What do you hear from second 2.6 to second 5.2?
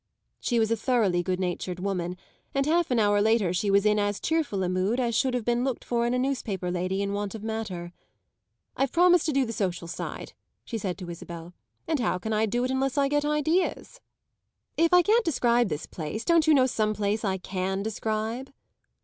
half an hour later she was in as cheerful a mood as